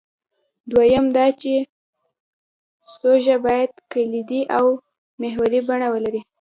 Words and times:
دویم 0.71 1.05
دا 1.15 1.25
چې 1.41 1.53
سوژه 2.95 3.35
باید 3.45 3.71
کلیدي 3.91 4.41
او 4.57 4.65
محوري 5.21 5.59
بڼه 5.67 5.87
ولري. 5.93 6.21